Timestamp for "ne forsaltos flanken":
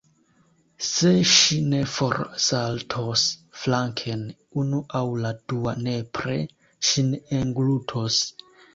1.73-4.25